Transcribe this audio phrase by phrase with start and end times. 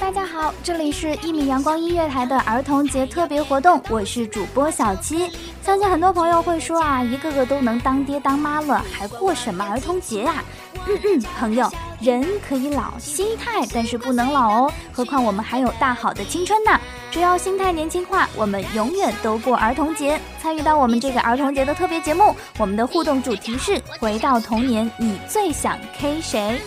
[0.00, 5.30] 大家好，这里是一米阳光音乐台的儿童节特别活动，我是主播小七。
[5.62, 10.42] 相信很多朋友会说啊，一个个都能当爹当妈了，还过什么儿童节呀、
[10.86, 14.72] 嗯嗯，朋友，人可以老，心态但是不能老哦。
[14.92, 16.80] 何况我们还有大好的青春呢。
[17.10, 20.20] 只要心态年轻化，我们永远都过儿童节。
[20.40, 26.60] 参与到我们这个儿童节的特别节目，我们的互动主题是回到童年，你最想 K 谁？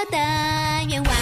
[0.00, 0.16] 有的
[0.88, 1.12] 愿望。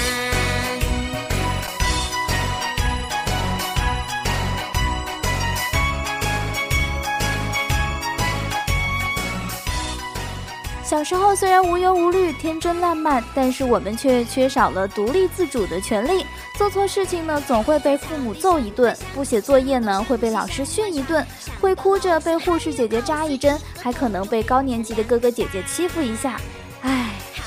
[10.85, 16.25] 小时候虽然无忧无虑、天真烂漫，但是我们却缺少了独立自主的权利。
[16.57, 21.23] 做错事情呢，总会被父母揍一顿；不写作业呢，会被老师训一顿；
[21.61, 26.41] 会哭着被护士姐姐扎一针，还可能被高年级的哥哥姐姐欺负一下。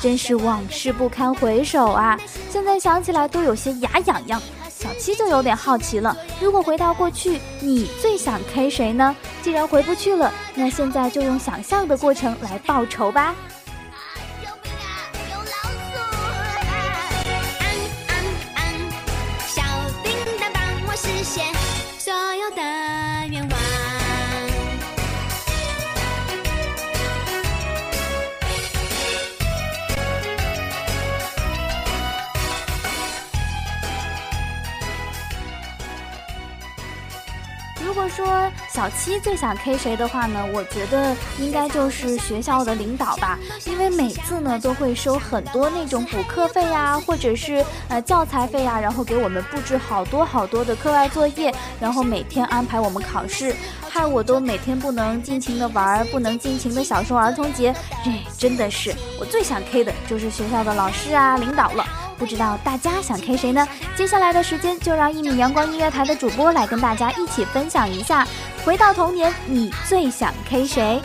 [0.01, 2.19] 真是往事不堪回首啊！
[2.49, 4.41] 现在想起来都有些牙痒痒。
[4.67, 9.15] 小七就有点好奇了，如果回到过去，你最想 K 谁呢？
[9.43, 13.35] 既然回不去了，那现在就用想象的过程来报仇吧。
[38.15, 53.55] 说小七最想 K 谁的话呢，我觉得应该就是学校的领导吧，因为每次呢都会收很多那种补课费呀，或者是呃教材费呀，然后给我们布置好多好多的课外作业，然后每天安排我们考试，
[53.89, 57.73] 害我都每天不能尽情的玩，不能尽情的享受儿童节，
[58.03, 61.85] 这真的是我最想 K 的就是学校的老师啊领导了。
[62.21, 63.67] 不知道大家想 K 谁呢？
[63.95, 68.27] 接下来的时间就让一米阳光音乐台的主播来跟大家一起分享一下，
[68.63, 71.01] 回到童年，你最想 K 谁？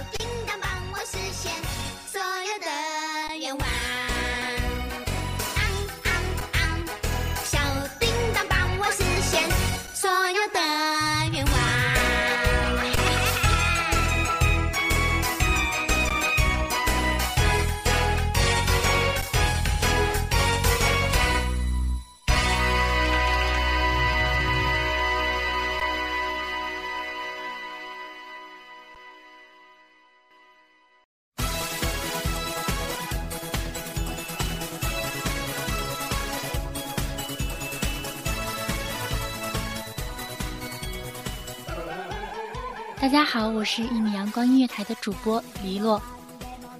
[43.06, 46.03] 大家好，我是一米阳光音乐台的主播黎洛。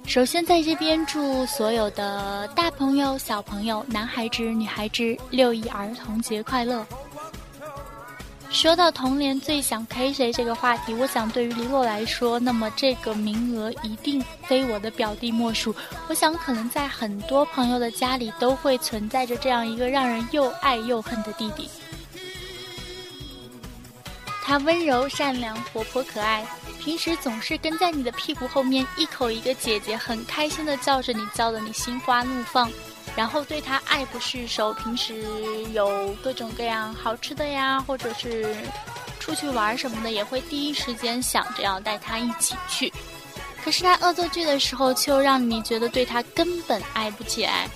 [0.05, 6.85] 首先在这边祝所有的大朋友、小朋友、男孩子、女孩子六一儿童节快乐！
[8.49, 15.73] 说到童年最想 K 谁这个话题，我想对于黎洛来说，那么这个名额一定非我的表弟莫属。
[16.09, 21.69] 我想可能在很多朋友的家里都会存在着这样一个让人又爱又恨的弟弟。
[24.47, 26.47] 她温柔善良、活泼可爱，
[26.79, 32.71] 平时总是跟在你的屁股后面，一口一个姐姐，很开心的叫着你，叫得你心花怒放。
[33.13, 35.21] 然后对他爱不释手，平时
[35.73, 38.55] 有各种各样好吃的呀，或者是
[39.19, 42.91] 出去玩什么的，也会第一时间想着要带他一起去。
[43.65, 47.67] 可是他恶作剧的时候，却又让你觉得对他根本爱不起来。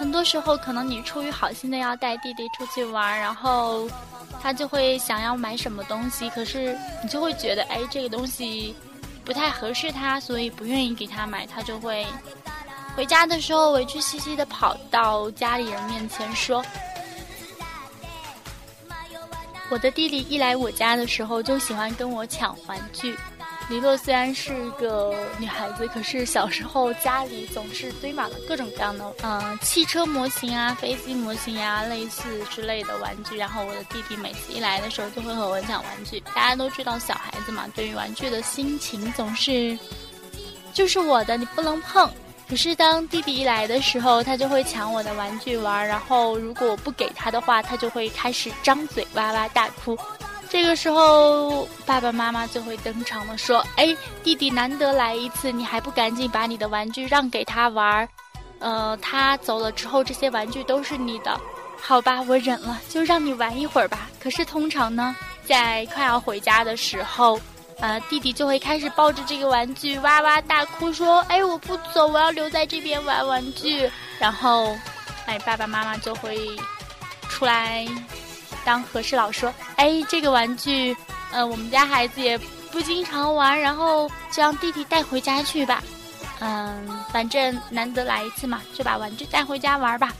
[0.00, 3.86] 很多时候，可能你出于好心的要带弟弟出去玩，然后
[4.40, 8.74] 他就会想要买什么东西，可是你就会觉得，哎，这个东西
[9.26, 12.06] 不太合适他，所以不愿意给他买，他就会。
[12.96, 16.64] 回家的时候，委屈兮兮的跑到家里人面前说
[19.70, 23.14] ：“我的弟弟一来我家的时候，就喜欢跟我抢玩具。”
[23.70, 33.36] 黎洛虽然是一个女孩子，可是小时候家里总是堆满了各种各样的，嗯，汽车模型啊、飞机模型呀，类似之类的玩具。
[33.36, 36.18] 然后我的弟弟每次一来的时候，就会和我抢玩具。
[36.34, 39.78] 大家都知道，小孩子嘛，对于玩具的心情总是，
[40.74, 42.10] 就是我的，你不能碰。
[42.48, 49.96] 可是当弟弟一来的时候，他就会抢我的玩具玩，然后如果我不给他的话，他就会开始张嘴哇哇大哭。
[50.50, 58.08] 这个时候，爸爸妈妈就会登场了，说：“哎，弟弟难得来一次，你还不赶紧把你的玩具让给他玩儿？
[58.58, 61.40] 呃，他走了之后，这些玩具都是你的，
[61.80, 64.10] 好吧，我忍了，就让你玩一会儿吧。
[64.20, 65.14] 可是通常呢，
[65.46, 67.40] 在快要回家的时候。”
[67.80, 74.76] 啊，弟弟就会开始抱着这个玩具哇哇大哭，说：“哎，我不走，我要留在这边玩玩具。”然后，
[75.24, 76.38] 哎，爸爸妈妈就会
[77.30, 77.88] 出来
[78.64, 80.96] 当和事佬，说：“哎，这个玩具，
[81.32, 82.38] 呃，我们家孩子也
[82.70, 85.82] 不经常玩，然后就让弟弟带回家去吧。
[86.40, 90.12] 嗯，反正难得来一次嘛，就把玩具带回家玩吧。”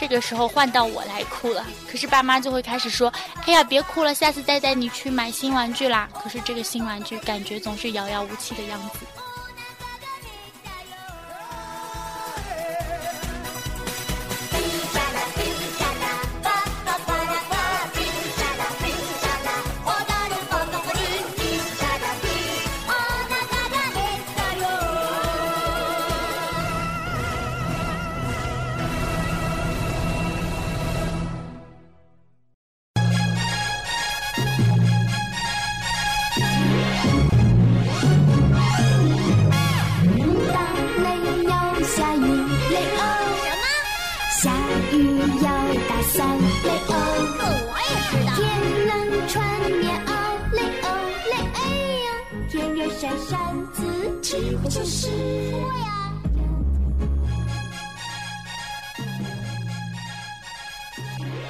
[0.00, 3.12] 这个时候换到我来哭了，可是爸妈就会开始说
[3.46, 8.98] ：“哎呀，别哭了，下次再带你去买新玩具啦。”可是这个新玩具感觉总是遥遥无期的样子。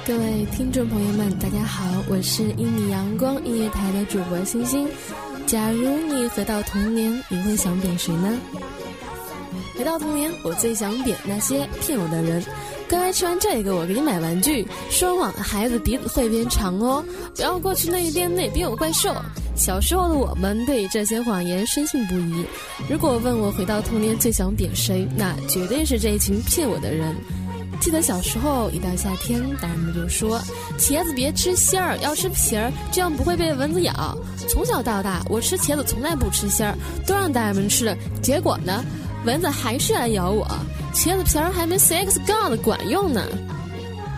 [0.05, 4.89] 各位听众朋友们，大家好，我是一米阳光音乐台的主播星星。
[5.45, 8.37] 假如你回到童年，你会想点谁呢？
[9.77, 12.43] 回到童年，我最想点那些骗我的人。
[12.89, 14.67] 刚吃完这个，我给你买玩具。
[14.89, 17.05] 说谎的孩子鼻子会变长哦。
[17.35, 19.15] 不要过去那边，那边有怪兽。
[19.59, 22.45] 小时候的我们对这些谎言深信不疑。
[22.89, 27.13] 如果问我回到童年最想扁谁，那绝对是这一群骗我的人。
[27.81, 30.39] 记得小时候，一到夏天，大人们就说
[30.79, 37.93] ：“茄子别吃馅儿，要吃皮儿，这样不会被蚊子咬。”从小到大，我吃茄子从来不吃馅儿，都让大人们吃。
[38.21, 38.83] 结果呢，
[39.25, 40.47] 蚊子还是来咬我，
[40.93, 43.25] 茄子皮儿还没 X 杠的管用呢。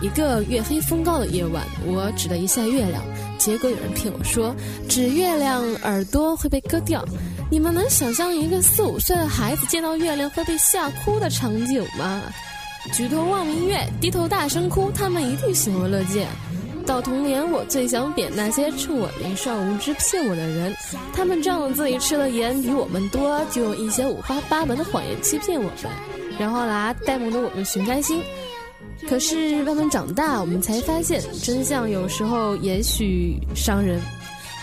[0.00, 3.02] 一个月黑风高的夜晚，我指了一下月亮，
[3.42, 4.54] 结果有人骗我说
[4.88, 7.04] 指月亮耳朵会被割掉。
[7.50, 12.22] 你们能想象一个四五岁的孩子见到月亮会被吓哭的场景吗？
[12.92, 16.28] 举头望明月，低头大声哭，他们一定喜闻乐见。
[16.86, 20.72] 到童年，我最想扁那些趁我年少无知骗我的人。
[21.12, 25.92] 他们仗着自己吃的盐比我们多，就用一些五花八门的谎言欺骗我们，
[26.38, 28.22] 然后拿呆萌的我们寻开心。
[29.08, 34.00] 可是慢慢长大，我们才发现真相有时候也许伤人。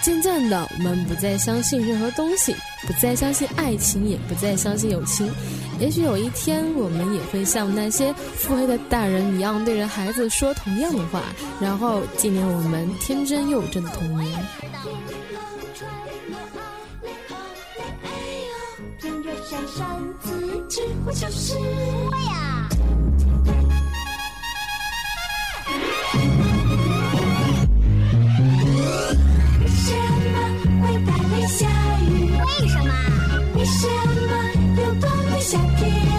[0.02, 2.56] 渐渐的，我们不再相信任何东西，
[2.88, 5.30] 不再相信爱情，也不再相信友情。
[5.78, 11.22] 也许有一天，我们也会像那些腹黑的大人一样，对着孩子说同样的话，
[11.60, 14.42] 然后纪念我们天真幼稚的童年。
[19.50, 22.59] 山山自己，我就是我呀。
[29.62, 29.90] 为什
[30.32, 30.38] 么？
[32.46, 32.92] 为什么？
[33.56, 33.88] 为什
[34.28, 34.32] 么？
[34.78, 36.19] 又短的夏天？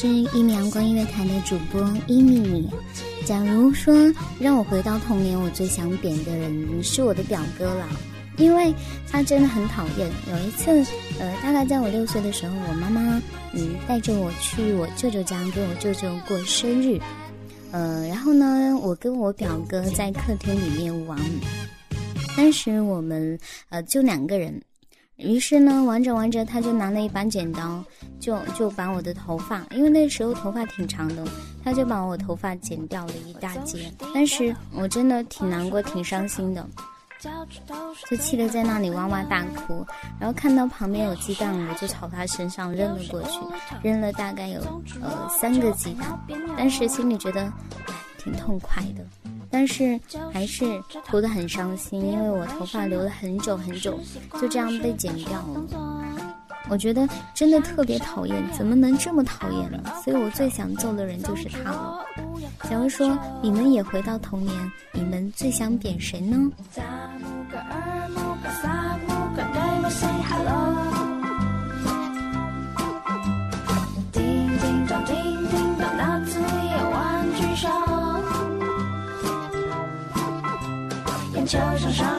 [0.00, 2.70] 是一米阳光音乐台的主播一米。
[3.26, 3.92] 假如说
[4.38, 7.84] 让我回到童年，我最想扁的人是我的表哥了，
[8.36, 8.72] 因为
[9.10, 10.08] 他真的很讨厌。
[10.30, 10.70] 有一次，
[11.18, 13.20] 呃，大概在我六岁的时候，我妈妈
[13.52, 17.00] 嗯带着我去我舅舅家给我舅舅过生日，
[17.72, 21.18] 呃，然后呢，我跟我表哥在客厅里面玩，
[22.36, 23.36] 当时我们
[23.68, 24.62] 呃就两个人。
[25.18, 27.84] 于是呢，玩着玩着，他就拿了一把剪刀，
[28.20, 31.26] 就就把我的头发，因为那时候头发挺长的，
[31.64, 33.92] 他就把我头发剪掉了一大截。
[34.14, 36.64] 当时我真的挺难过、挺伤心的，
[38.08, 39.84] 就气得在那里哇哇大哭。
[40.20, 43.40] 然后看到旁边有鸡蛋，我就朝他身上扔了过去，
[43.82, 44.60] 扔了大概有
[45.02, 46.16] 呃三个鸡蛋。
[46.56, 47.52] 当时心里觉得
[48.18, 49.04] 挺痛快的。
[49.50, 49.98] 但是
[50.32, 53.98] 还是哭得很伤心，因为我头发留了很久很久，
[54.40, 55.64] 就这样被剪掉了。
[56.70, 59.78] 我觉得真的特别讨厌，怎么能这么讨厌呢？
[60.04, 62.04] 所以我最想揍的人就是他了。
[62.68, 66.36] 假如说你们也回到童年，你们最想扁谁呢？
[81.48, 81.58] 球
[81.90, 82.17] 上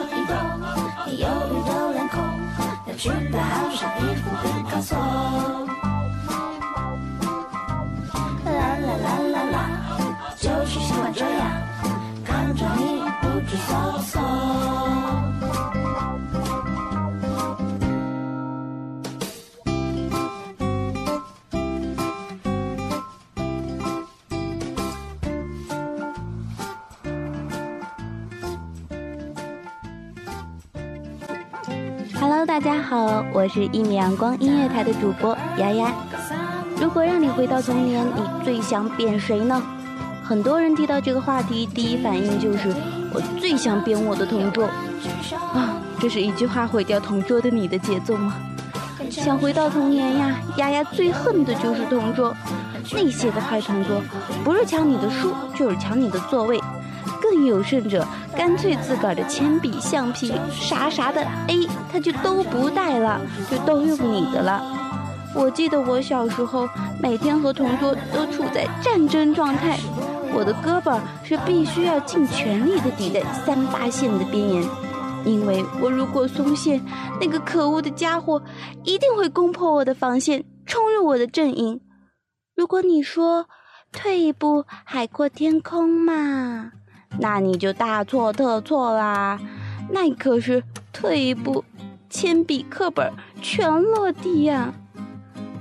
[33.40, 35.90] 我是一米阳光音乐台的主播丫丫。
[36.78, 39.62] 如果让你回到童年，你最想扁谁呢？
[40.22, 42.68] 很多人提到这个话题，第一反应就是
[43.14, 44.66] 我最想扁我的同桌。
[45.54, 48.34] 啊，这是一句话毁掉同桌的你的节奏吗？
[49.08, 52.36] 想回到童年呀，丫丫最恨的就是同桌，
[52.92, 54.02] 那些个坏同桌，
[54.44, 56.60] 不是抢你的书，就是抢你的座位。
[57.20, 61.54] 更有甚者，干脆自个儿的铅笔、橡皮啥啥的，哎，
[61.92, 64.62] 他就都不带了，就都用你的了。
[65.34, 66.68] 我记得我小时候，
[67.00, 69.78] 每天和同桌都处在战争状态，
[70.34, 74.68] 我的胳膊是必须要尽全力的抵在三八线的边缘，
[75.24, 76.80] 因为我如果松懈，
[77.20, 78.42] 那个可恶的家伙
[78.82, 81.80] 一定会攻破我的防线，冲入我的阵营。
[82.56, 83.46] 如果你说
[83.92, 86.72] 退一步海阔天空嘛。
[87.18, 89.38] 那你就大错特错啦！
[89.90, 90.62] 那可是
[90.92, 91.64] 退一步，
[92.08, 93.12] 铅笔、课本
[93.42, 94.72] 全落地呀。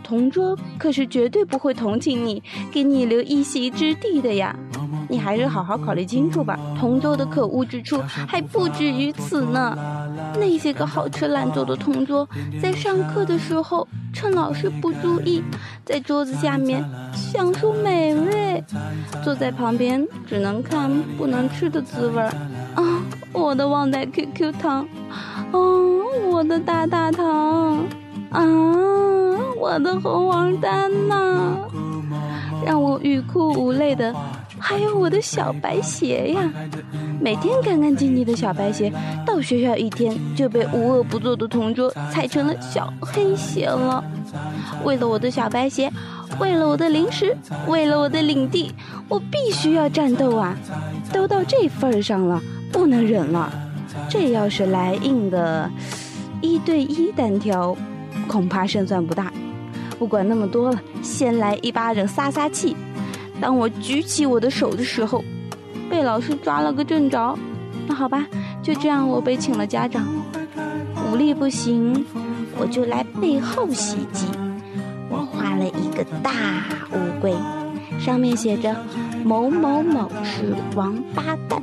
[0.04, 2.42] 同桌可是绝对不会同情你，
[2.72, 4.56] 给你留一席之地的呀。
[5.08, 6.58] 你还是好好考虑清楚吧。
[6.80, 9.99] 同桌的可恶之处还不止于此呢。
[10.40, 12.28] 那些个好吃懒做的同桌，
[12.62, 15.44] 在上课的时候趁老师不注意，
[15.86, 18.64] 在桌子下面享受美味，
[19.24, 22.32] 坐在旁边只能看不能吃的滋味儿。
[22.76, 23.04] 啊，
[23.34, 24.88] 我的旺仔 QQ 糖，
[25.52, 25.60] 啊，
[26.32, 27.86] 我的大大糖，
[28.32, 28.44] 啊，
[29.60, 31.58] 我的红王丹呐，
[32.66, 34.16] 让我欲哭无泪的。
[34.60, 36.52] 还有我的小白鞋呀，
[37.20, 38.92] 每天干干净净的小白鞋，
[39.26, 44.04] 到学校一天就被无恶不作的同桌踩成了小黑鞋了。
[44.84, 45.92] 为了我的小白鞋，
[46.40, 47.36] 为了我的零食，
[47.68, 48.72] 为了我的领地，
[49.08, 50.56] 我必须要战斗啊！
[51.12, 53.52] 都到这份儿上了，不能忍了。
[54.10, 55.70] 这要是来硬的，
[56.42, 57.76] 一对一单挑，
[58.28, 59.32] 恐怕胜算不大。
[59.98, 62.76] 不管那么多了，先来一巴掌撒撒气。
[63.42, 65.24] 当我举起我的手的时候，
[65.90, 67.38] 被老师抓了个正着。
[67.88, 68.26] 那好吧，
[68.62, 70.06] 就这样，我被请了家长。
[71.12, 72.06] 武力不行，
[72.60, 74.28] 我就来背后袭击。
[75.10, 76.32] 我画了一个大
[76.92, 77.34] 乌龟，
[78.00, 78.76] 上面写着
[79.26, 81.62] “某某某是王八蛋”。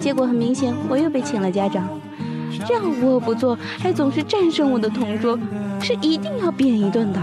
[0.00, 1.86] 结果很明显，我又被请了家长。
[2.66, 5.38] 这样无恶不作，还总是战胜我的同桌，
[5.80, 7.20] 是一定要扁一顿的。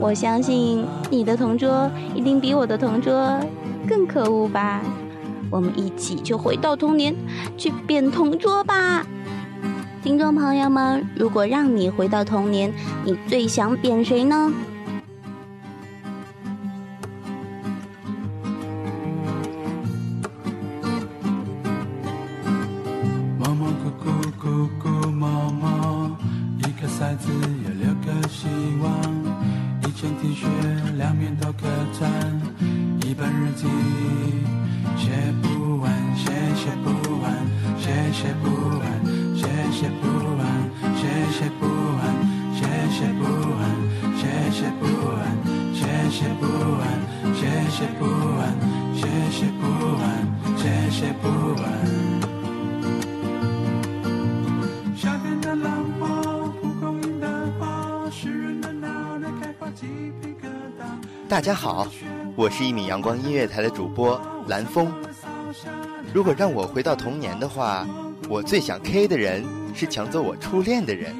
[0.00, 3.38] 我相信你的同桌一定比我的同桌
[3.86, 4.80] 更可恶吧？
[5.50, 7.14] 我们一起就回到童年，
[7.58, 9.04] 去变同桌吧！
[10.02, 12.72] 听众朋友们，如果让你回到童年，
[13.04, 14.50] 你最想变谁呢？
[61.30, 61.86] 大家好，
[62.34, 64.92] 我是一米阳光音乐台的主播蓝峰。
[66.12, 67.86] 如果让我回到童年的话，
[68.28, 71.14] 我最想 K 的人是抢走我初恋的人。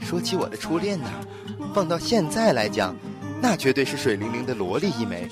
[0.00, 1.10] 说起我的初恋呢，
[1.74, 2.96] 放到现在来讲，
[3.42, 5.28] 那绝对是水灵灵的萝莉一枚，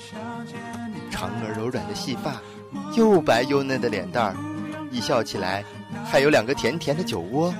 [1.09, 2.39] 长而柔软的细发，
[2.95, 4.35] 又白又嫩的脸蛋儿，
[4.91, 5.65] 一笑起来
[6.05, 7.51] 还有两个甜甜的酒窝。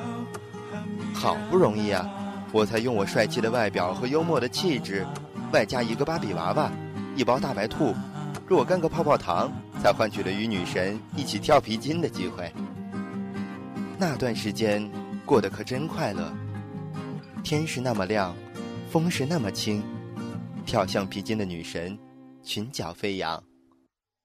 [1.11, 2.07] 好不容易啊，
[2.51, 5.07] 我才用我帅气的外表和幽默的气质。
[5.51, 6.71] 外加一个芭比娃娃，
[7.15, 7.93] 一包大白兔，
[8.47, 12.51] 若干个泡泡糖，才换取了与女神一起跳皮筋的机会。
[13.97, 14.89] 那段时间
[15.25, 16.33] 过得可真快乐，
[17.43, 18.35] 天是那么亮，
[18.89, 19.83] 风是那么轻，
[20.65, 21.97] 跳橡皮筋的女神
[22.43, 23.41] 裙角飞扬。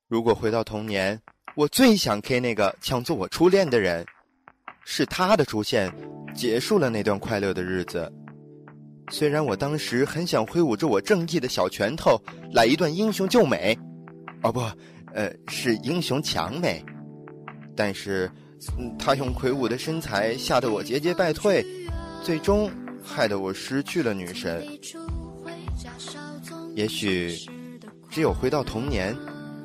[0.09, 1.21] 如果回到童年，
[1.55, 4.07] 我最想 K 那个抢做我初恋的人，
[4.85, 5.93] 是他的出现，
[6.35, 8.11] 结束了那段快乐的日子。
[9.11, 12.21] 虽然我当时很想挥舞着我正义的小拳头
[12.53, 13.79] 来一段英雄救美，
[14.43, 14.61] 哦不，
[15.15, 16.85] 呃，是英雄抢美，
[17.77, 18.31] 但是，
[18.99, 21.65] 他用魁梧的身材吓得我节节败退，
[22.23, 22.71] 最终
[23.03, 24.67] 害得我失去了女神。
[26.75, 27.35] 也许，
[28.11, 29.17] 只有回到童年，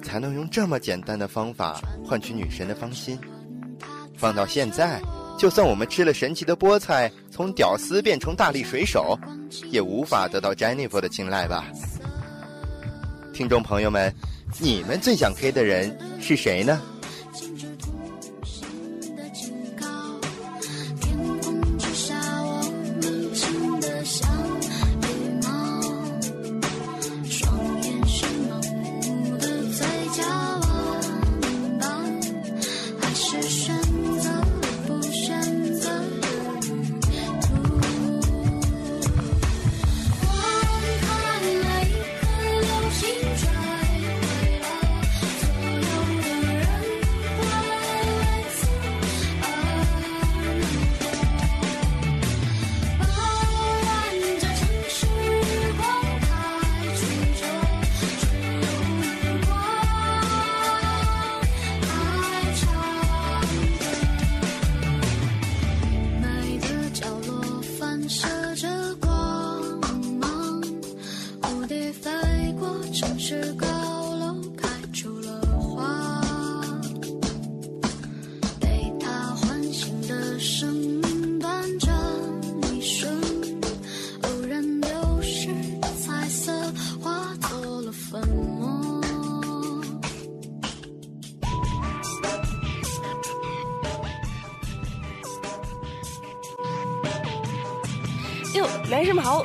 [0.03, 3.17] 才能用这么简单的方法换取女神的芳心。
[4.15, 5.01] 放到现在。
[5.41, 9.17] 就算我们吃了神奇的菠菜，从屌丝变成大力水手，
[9.71, 11.65] 也无法得到 Jennifer 的青睐吧？
[13.33, 14.13] 听众朋友们，
[14.59, 16.79] 你们最想 K 的人是谁呢？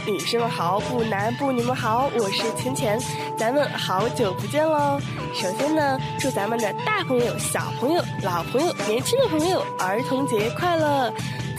[0.04, 2.98] 女生们好，不男不女们好，我是浅浅，
[3.38, 5.00] 咱们好久不见喽。
[5.32, 11.12] 首先呢，祝咱们的大朋友、小朋友、老朋友、年轻的朋友儿童节快乐。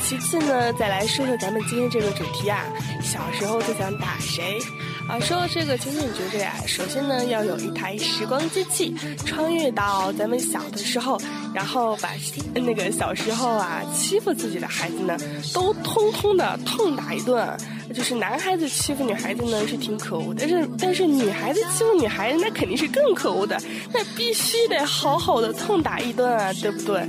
[0.03, 2.63] 其次呢，再来说说咱们今天这个主题啊，
[3.01, 4.59] 小时候最想打谁？
[5.07, 8.93] 啊，说到这个，情景觉着呀，首先呢，要有一台时光机器，
[9.25, 11.17] 穿越到咱们小的时候，
[11.53, 12.09] 然后把
[12.53, 15.17] 那个小时候啊欺负自己的孩子呢，
[15.53, 17.55] 都通通的痛打一顿。
[17.95, 23.57] 就是男孩子欺负女孩子呢是挺可恶，但是但是女孩子欺负女孩子那肯定是更可恶的，
[23.93, 27.07] 那必须得好好的痛打一顿啊，对不对？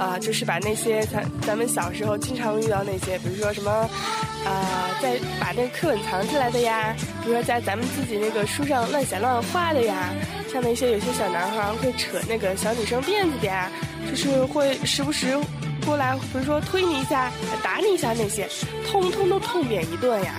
[0.00, 10.08] 啊，就是把那些咱咱们小时候经常遇到那些，比如说什么，啊，在把那个课本藏起来的呀，比如说在咱们自己那个书上乱写乱画的呀，
[10.50, 13.70] 像那些有些小男孩会扯那个小女生辫子的呀，
[14.08, 15.38] 就是会时不时
[15.84, 17.30] 过来，比如说推你一下、
[17.62, 18.48] 打你一下那些，
[18.90, 20.34] 通通都痛扁一顿呀。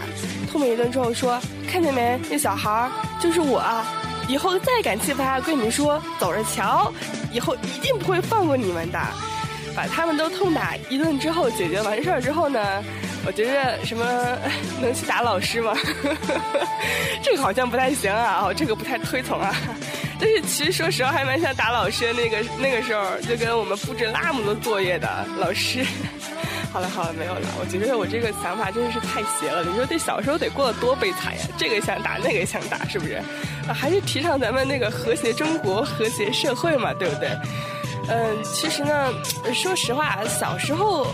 [0.52, 1.40] 痛扁一顿之后说，
[1.72, 3.64] 看见没，那小孩就是我，
[4.28, 6.92] 以后再敢欺负他，跟你们说，走着瞧，
[7.32, 9.00] 以后一定不会放过你们的。
[9.76, 12.84] 把他们都痛打一顿之后，解决完事儿之后呢，
[13.26, 14.06] 我觉着什么
[14.82, 15.74] 能去打老师吗？
[17.24, 19.56] 这个好像不太行啊，哦，这个不太推崇啊。
[20.20, 22.14] 但是其实说实话，还蛮想打老师。
[22.14, 25.84] 那个那个时候，就跟我们布置那么多作业的老师，
[26.72, 27.42] 好了好了，没有了。
[27.60, 29.64] 我觉得我这个想法真的是太邪了。
[29.64, 31.42] 你说这小时候得过得多悲惨呀？
[31.58, 33.20] 这个想打，那个想打，是不是？
[33.74, 37.30] 还是提倡咱们那个和谐中国、和谐社会嘛，对不对？
[38.14, 39.14] 嗯，其实呢，
[39.54, 41.08] 说实话，小时候，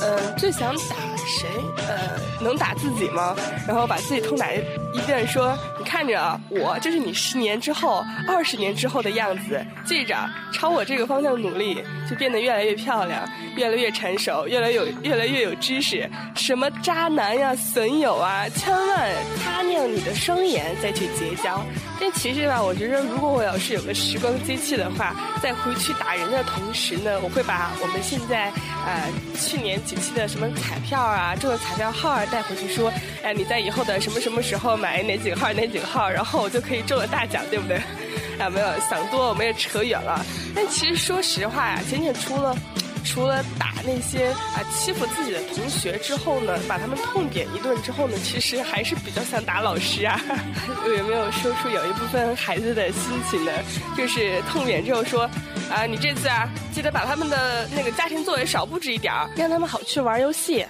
[0.00, 0.94] 呃，最想打
[1.26, 1.48] 谁？
[1.88, 3.34] 呃，能打自己吗？
[3.66, 4.60] 然后把自己痛打一
[5.06, 9.64] 遍，说：“看着啊，我就是你十年之后、二十年之后的样子。
[9.84, 10.16] 记着，
[10.52, 16.08] 朝我这个方向努力，就变得越来越漂亮，越来越成熟，越来有越来越有知识。
[16.34, 21.62] 什么渣男呀、损友啊，千万擦亮你的双眼再去结交。
[22.00, 28.50] 但其实吧，我觉得如果我要是有个时光机器的话，在回去打人的同时呢，我会把我们现在
[28.84, 32.92] 呃去年几期的什么彩票啊、中的彩票号啊带回去，说，
[33.22, 37.76] 哎，你在以后的什么什么时候买哪几个号、哪井号，然后我就可以中了大奖，对不对？
[38.38, 40.24] 啊，没有想多，我们也扯远了。
[40.54, 42.56] 但其实说实话呀，浅浅除了。
[43.06, 50.18] 除了打那些啊欺负自己的同学之后呢，把他们痛扁一顿之后呢，其实还是比较想打老师啊。
[50.96, 53.52] 有没有说出有一部分孩子的心情呢？
[53.94, 55.28] 就是痛扁之后说，
[55.70, 60.64] 啊，你这次啊，记得把他们的那个家庭作业少布置一点儿，让他们好去玩游戏，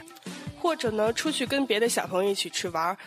[0.60, 2.98] 或者呢，出去跟别的小朋友一起去玩。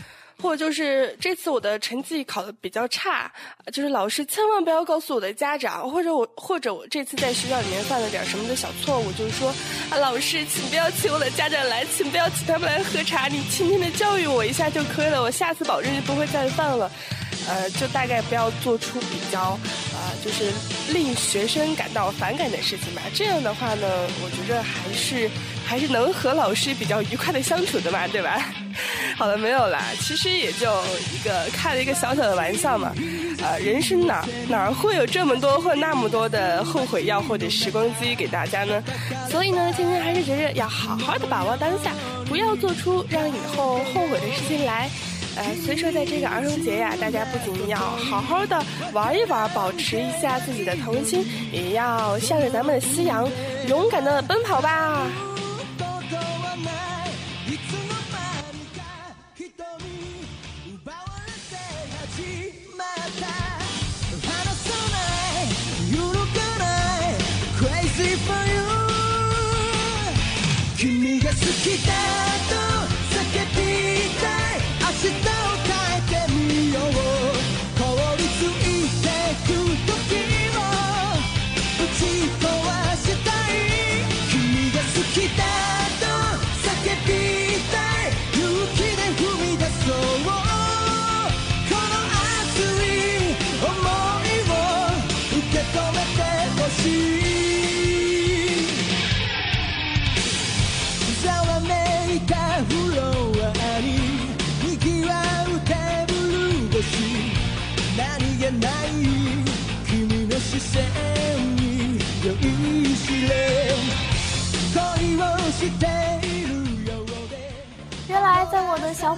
[0.41, 3.32] 或者就是这次我的成绩考得比较差，
[3.73, 9.50] 就是老师千万不要告诉我的家长，或者我或者我这次在学校里面犯了点什么的小错误，就是说
[9.89, 16.91] 啊，老师请不要请我的家长来，请不要请他们来喝茶，你轻轻的教育我一下就可以了，我下次保证就不会再犯了。
[17.47, 19.58] 呃，就大概不要做出比较，
[20.23, 20.51] 就是
[20.93, 23.01] 令学生感到反感的事情吧。
[23.13, 23.88] 这样的话呢，
[24.23, 25.30] 我觉着还是
[25.65, 28.39] 还是能和老师比较愉快的相处的嘛，对吧？
[29.17, 30.71] 好了，没有啦，其实也就
[31.13, 32.93] 一个开了一个小小的玩笑嘛。
[33.39, 38.84] 呃，人生哪哪会有这么多或那么多的后悔药或者时光机给大家呢？
[39.30, 41.93] 所以呢，今天还是觉着要好好的把握当下，
[42.27, 44.89] 不要做出让以后后悔的事情来。
[45.38, 48.60] 呃，所以说在这个儿童节呀，大家不仅要好好的
[48.91, 53.30] 玩一玩，保持一下自己的童心，也要向着咱们的夕阳
[53.67, 55.08] 勇敢的奔跑吧。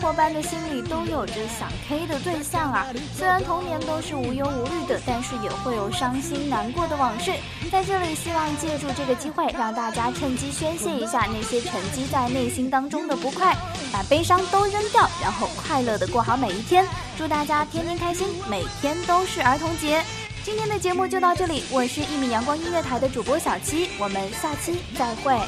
[0.10, 2.88] 伙伴的心里都有着想 K 的对象啊！
[3.16, 7.32] 虽然童年都是无忧无虑的，但是也会有伤心难过的往事。
[7.72, 13.56] 在这里，希望借助这个机会，让大家趁机宣泄一下那些沉积在内心当中的不快，
[13.94, 16.84] 把悲伤都扔掉，然后快乐的过好每一天。
[17.16, 20.04] 祝大家天天开心，每天都是儿童节。
[20.44, 25.40] 今天的节目就到这里，我是一米阳光音乐台的主播小七，我们下期再会。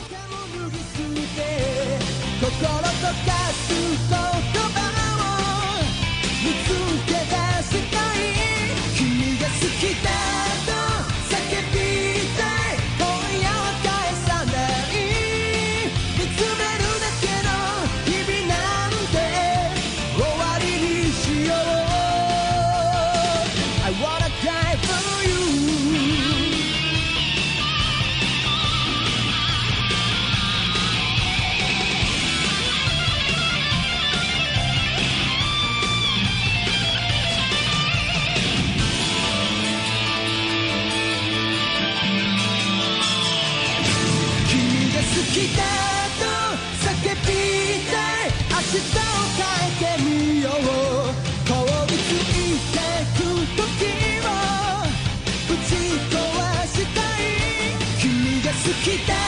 [58.82, 59.21] 期待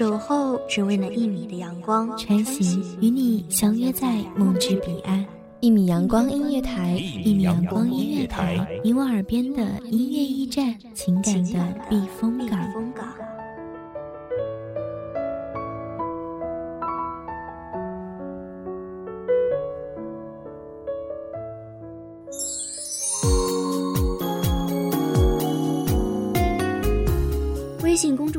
[0.00, 5.22] 守候只为那一米的阳光，穿行与你相约在梦之彼岸。
[5.60, 9.60] 一米阳光音乐台，一米阳光音乐台，你我耳边的
[9.90, 12.58] 音乐驿站，情感的避风港。